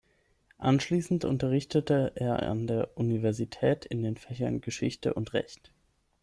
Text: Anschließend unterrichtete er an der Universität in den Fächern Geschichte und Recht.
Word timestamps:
Anschließend 0.57 1.25
unterrichtete 1.25 2.13
er 2.15 2.41
an 2.41 2.65
der 2.65 2.97
Universität 2.97 3.85
in 3.85 4.01
den 4.01 4.17
Fächern 4.17 4.59
Geschichte 4.59 5.13
und 5.13 5.33
Recht. 5.33 5.71